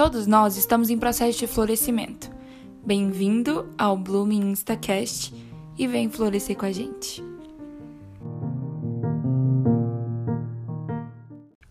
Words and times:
Todos 0.00 0.26
nós 0.26 0.56
estamos 0.56 0.88
em 0.88 0.96
processo 0.96 1.38
de 1.40 1.46
florescimento. 1.46 2.30
Bem-vindo 2.82 3.68
ao 3.76 3.98
Blooming 3.98 4.50
Instacast 4.50 5.30
e 5.76 5.86
vem 5.86 6.08
florescer 6.08 6.56
com 6.56 6.64
a 6.64 6.72
gente. 6.72 7.22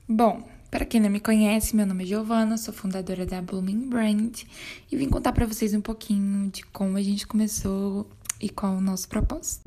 Bom, 0.07 0.47
para 0.69 0.85
quem 0.85 1.01
não 1.01 1.09
me 1.09 1.19
conhece, 1.19 1.75
meu 1.75 1.87
nome 1.87 2.03
é 2.03 2.05
Giovana, 2.05 2.55
sou 2.59 2.71
fundadora 2.71 3.25
da 3.25 3.41
Blooming 3.41 3.89
Brand 3.89 4.43
e 4.91 4.95
vim 4.95 5.09
contar 5.09 5.31
para 5.31 5.47
vocês 5.47 5.73
um 5.73 5.81
pouquinho 5.81 6.51
de 6.51 6.63
como 6.67 6.97
a 6.97 7.01
gente 7.01 7.25
começou 7.25 8.07
e 8.39 8.47
qual 8.47 8.75
o 8.75 8.81
nosso 8.81 9.09
propósito. 9.09 9.63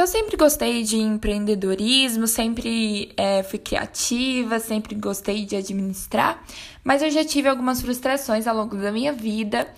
Eu 0.00 0.06
sempre 0.06 0.34
gostei 0.34 0.82
de 0.82 0.96
empreendedorismo, 0.96 2.26
sempre 2.26 3.12
é, 3.18 3.42
fui 3.42 3.58
criativa, 3.58 4.58
sempre 4.58 4.94
gostei 4.94 5.44
de 5.44 5.54
administrar, 5.54 6.42
mas 6.82 7.02
eu 7.02 7.10
já 7.10 7.22
tive 7.22 7.50
algumas 7.50 7.82
frustrações 7.82 8.46
ao 8.46 8.56
longo 8.56 8.76
da 8.78 8.90
minha 8.90 9.12
vida 9.12 9.68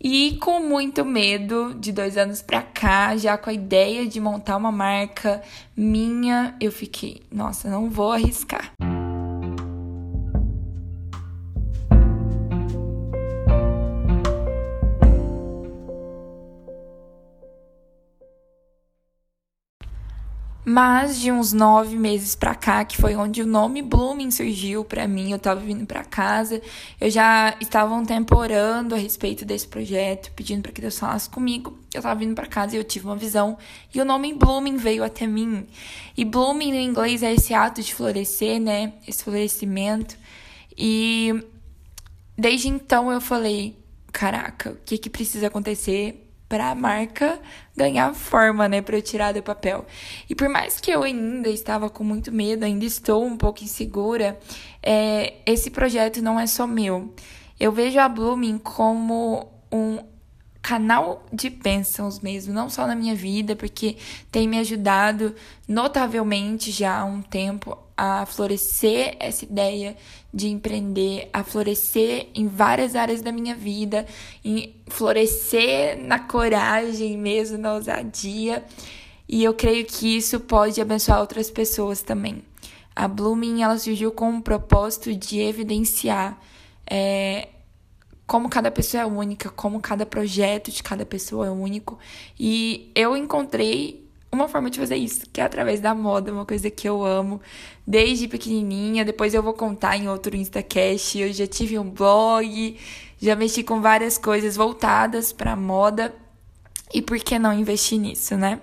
e 0.00 0.38
com 0.40 0.60
muito 0.60 1.04
medo 1.04 1.74
de 1.74 1.90
dois 1.90 2.16
anos 2.16 2.40
pra 2.40 2.62
cá, 2.62 3.16
já 3.16 3.36
com 3.36 3.50
a 3.50 3.52
ideia 3.52 4.06
de 4.06 4.20
montar 4.20 4.58
uma 4.58 4.70
marca 4.70 5.42
minha, 5.76 6.54
eu 6.60 6.70
fiquei, 6.70 7.22
nossa, 7.28 7.68
não 7.68 7.90
vou 7.90 8.12
arriscar. 8.12 8.70
Mas 20.66 21.20
de 21.20 21.30
uns 21.30 21.52
nove 21.52 21.94
meses 21.94 22.34
pra 22.34 22.54
cá, 22.54 22.86
que 22.86 22.96
foi 22.96 23.14
onde 23.14 23.42
o 23.42 23.46
nome 23.46 23.82
Blooming 23.82 24.30
surgiu 24.30 24.82
pra 24.82 25.06
mim, 25.06 25.30
eu 25.30 25.38
tava 25.38 25.60
vindo 25.60 25.84
pra 25.84 26.02
casa, 26.02 26.62
eu 26.98 27.10
já 27.10 27.54
estava 27.60 27.94
um 27.94 28.04
tempo 28.04 28.34
orando 28.34 28.94
a 28.94 28.98
respeito 28.98 29.44
desse 29.44 29.68
projeto, 29.68 30.32
pedindo 30.32 30.62
para 30.62 30.72
que 30.72 30.80
Deus 30.80 30.98
falasse 30.98 31.28
comigo. 31.28 31.78
Eu 31.92 32.00
tava 32.00 32.18
vindo 32.18 32.34
pra 32.34 32.46
casa 32.46 32.74
e 32.74 32.78
eu 32.78 32.84
tive 32.84 33.04
uma 33.04 33.14
visão, 33.14 33.58
e 33.94 34.00
o 34.00 34.06
nome 34.06 34.32
Blooming 34.32 34.78
veio 34.78 35.04
até 35.04 35.26
mim. 35.26 35.66
E 36.16 36.24
Blooming 36.24 36.72
no 36.72 36.78
inglês 36.78 37.22
é 37.22 37.34
esse 37.34 37.52
ato 37.52 37.82
de 37.82 37.94
florescer, 37.94 38.58
né? 38.58 38.94
Esse 39.06 39.22
florescimento. 39.22 40.16
E 40.76 41.44
desde 42.38 42.68
então 42.68 43.12
eu 43.12 43.20
falei: 43.20 43.76
caraca, 44.10 44.70
o 44.70 44.76
que 44.84 44.96
que 44.96 45.10
precisa 45.10 45.48
acontecer 45.48 46.23
para 46.54 46.70
a 46.70 46.74
marca 46.76 47.40
ganhar 47.76 48.14
forma, 48.14 48.68
né, 48.68 48.80
para 48.80 48.96
eu 48.96 49.02
tirar 49.02 49.34
do 49.34 49.42
papel. 49.42 49.84
E 50.30 50.36
por 50.36 50.48
mais 50.48 50.78
que 50.78 50.88
eu 50.88 51.02
ainda 51.02 51.48
estava 51.48 51.90
com 51.90 52.04
muito 52.04 52.30
medo, 52.30 52.64
ainda 52.64 52.84
estou 52.84 53.24
um 53.24 53.36
pouco 53.36 53.64
insegura, 53.64 54.38
é, 54.80 55.34
esse 55.44 55.68
projeto 55.68 56.22
não 56.22 56.38
é 56.38 56.46
só 56.46 56.64
meu. 56.64 57.12
Eu 57.58 57.72
vejo 57.72 57.98
a 57.98 58.08
Blooming 58.08 58.58
como 58.58 59.48
um 59.72 59.98
canal 60.64 61.22
de 61.30 61.50
bênçãos 61.50 62.20
mesmo, 62.20 62.54
não 62.54 62.70
só 62.70 62.86
na 62.86 62.96
minha 62.96 63.14
vida, 63.14 63.54
porque 63.54 63.98
tem 64.32 64.48
me 64.48 64.58
ajudado 64.58 65.34
notavelmente 65.68 66.70
já 66.70 67.00
há 67.00 67.04
um 67.04 67.20
tempo 67.20 67.76
a 67.94 68.24
florescer 68.24 69.14
essa 69.20 69.44
ideia 69.44 69.94
de 70.32 70.48
empreender, 70.48 71.28
a 71.34 71.44
florescer 71.44 72.28
em 72.34 72.48
várias 72.48 72.96
áreas 72.96 73.20
da 73.20 73.30
minha 73.30 73.54
vida, 73.54 74.06
em 74.42 74.74
florescer 74.86 76.02
na 76.02 76.18
coragem 76.18 77.18
mesmo, 77.18 77.58
na 77.58 77.74
ousadia. 77.74 78.64
E 79.28 79.44
eu 79.44 79.52
creio 79.52 79.84
que 79.84 80.16
isso 80.16 80.40
pode 80.40 80.80
abençoar 80.80 81.20
outras 81.20 81.50
pessoas 81.50 82.00
também. 82.00 82.42
A 82.96 83.06
Blooming 83.06 83.62
ela 83.62 83.76
surgiu 83.76 84.10
com 84.12 84.38
o 84.38 84.40
propósito 84.40 85.14
de 85.14 85.40
evidenciar 85.40 86.40
é, 86.86 87.48
como 88.26 88.48
cada 88.48 88.70
pessoa 88.70 89.02
é 89.02 89.06
única, 89.06 89.50
como 89.50 89.80
cada 89.80 90.06
projeto 90.06 90.70
de 90.70 90.82
cada 90.82 91.04
pessoa 91.04 91.46
é 91.46 91.50
único. 91.50 91.98
E 92.38 92.90
eu 92.94 93.16
encontrei 93.16 94.04
uma 94.32 94.48
forma 94.48 94.68
de 94.68 94.78
fazer 94.78 94.96
isso, 94.96 95.22
que 95.32 95.40
é 95.40 95.44
através 95.44 95.80
da 95.80 95.94
moda, 95.94 96.32
uma 96.32 96.44
coisa 96.44 96.70
que 96.70 96.88
eu 96.88 97.04
amo 97.04 97.40
desde 97.86 98.28
pequenininha. 98.28 99.04
Depois 99.04 99.32
eu 99.32 99.42
vou 99.42 99.54
contar 99.54 99.96
em 99.96 100.08
outro 100.08 100.36
Instacast. 100.36 101.18
Eu 101.18 101.32
já 101.32 101.46
tive 101.46 101.78
um 101.78 101.88
blog, 101.88 102.76
já 103.20 103.36
mexi 103.36 103.62
com 103.62 103.80
várias 103.80 104.18
coisas 104.18 104.56
voltadas 104.56 105.32
para 105.32 105.54
moda. 105.54 106.14
E 106.92 107.00
por 107.00 107.18
que 107.18 107.38
não 107.38 107.52
investir 107.52 107.98
nisso, 107.98 108.36
né? 108.36 108.60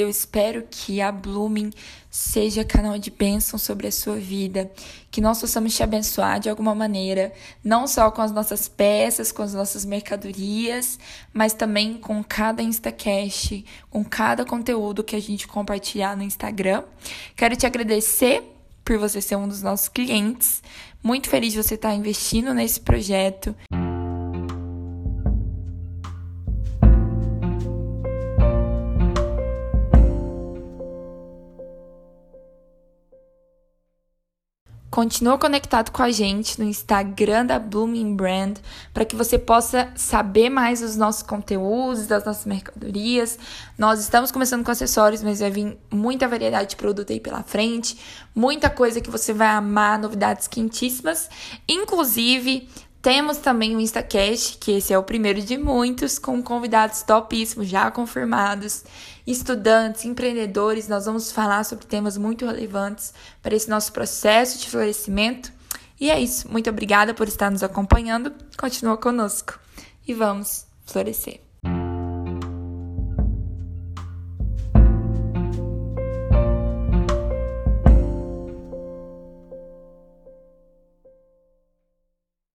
Eu 0.00 0.08
espero 0.08 0.66
que 0.70 0.98
a 1.02 1.12
Blooming 1.12 1.68
seja 2.10 2.64
canal 2.64 2.98
de 2.98 3.10
bênção 3.10 3.58
sobre 3.58 3.86
a 3.86 3.92
sua 3.92 4.16
vida, 4.16 4.72
que 5.10 5.20
nós 5.20 5.38
possamos 5.38 5.76
te 5.76 5.82
abençoar 5.82 6.40
de 6.40 6.48
alguma 6.48 6.74
maneira, 6.74 7.30
não 7.62 7.86
só 7.86 8.10
com 8.10 8.22
as 8.22 8.32
nossas 8.32 8.66
peças, 8.66 9.30
com 9.30 9.42
as 9.42 9.52
nossas 9.52 9.84
mercadorias, 9.84 10.98
mas 11.34 11.52
também 11.52 11.98
com 11.98 12.24
cada 12.24 12.62
Instacast, 12.62 13.62
com 13.90 14.02
cada 14.02 14.42
conteúdo 14.42 15.04
que 15.04 15.14
a 15.14 15.20
gente 15.20 15.46
compartilhar 15.46 16.16
no 16.16 16.22
Instagram. 16.22 16.82
Quero 17.36 17.54
te 17.54 17.66
agradecer 17.66 18.42
por 18.82 18.96
você 18.96 19.20
ser 19.20 19.36
um 19.36 19.46
dos 19.46 19.60
nossos 19.60 19.90
clientes. 19.90 20.62
Muito 21.02 21.28
feliz 21.28 21.52
de 21.52 21.62
você 21.62 21.74
estar 21.74 21.94
investindo 21.94 22.54
nesse 22.54 22.80
projeto. 22.80 23.54
Continua 34.90 35.38
conectado 35.38 35.92
com 35.92 36.02
a 36.02 36.10
gente 36.10 36.58
no 36.58 36.66
Instagram 36.66 37.46
da 37.46 37.60
Blooming 37.60 38.16
Brand 38.16 38.56
para 38.92 39.04
que 39.04 39.14
você 39.14 39.38
possa 39.38 39.88
saber 39.94 40.50
mais 40.50 40.80
dos 40.80 40.96
nossos 40.96 41.22
conteúdos, 41.22 42.08
das 42.08 42.24
nossas 42.24 42.44
mercadorias. 42.44 43.38
Nós 43.78 44.00
estamos 44.00 44.32
começando 44.32 44.64
com 44.64 44.70
acessórios, 44.72 45.22
mas 45.22 45.38
vai 45.38 45.50
vir 45.50 45.78
muita 45.92 46.26
variedade 46.26 46.70
de 46.70 46.76
produto 46.76 47.12
aí 47.12 47.20
pela 47.20 47.44
frente, 47.44 47.96
muita 48.34 48.68
coisa 48.68 49.00
que 49.00 49.10
você 49.10 49.32
vai 49.32 49.46
amar, 49.46 49.96
novidades 49.96 50.48
quentíssimas, 50.48 51.30
inclusive 51.68 52.68
temos 53.02 53.38
também 53.38 53.74
o 53.74 53.80
InstaCast, 53.80 54.58
que 54.58 54.72
esse 54.72 54.92
é 54.92 54.98
o 54.98 55.02
primeiro 55.02 55.40
de 55.40 55.56
muitos, 55.56 56.18
com 56.18 56.42
convidados 56.42 57.02
topíssimos 57.02 57.66
já 57.66 57.90
confirmados, 57.90 58.84
estudantes, 59.26 60.04
empreendedores. 60.04 60.86
Nós 60.86 61.06
vamos 61.06 61.32
falar 61.32 61.64
sobre 61.64 61.86
temas 61.86 62.18
muito 62.18 62.44
relevantes 62.44 63.14
para 63.42 63.54
esse 63.54 63.70
nosso 63.70 63.92
processo 63.92 64.58
de 64.58 64.68
florescimento. 64.68 65.50
E 65.98 66.10
é 66.10 66.20
isso. 66.20 66.50
Muito 66.50 66.68
obrigada 66.68 67.14
por 67.14 67.26
estar 67.26 67.50
nos 67.50 67.62
acompanhando. 67.62 68.34
Continua 68.58 68.98
conosco 68.98 69.58
e 70.06 70.12
vamos 70.12 70.66
florescer. 70.84 71.49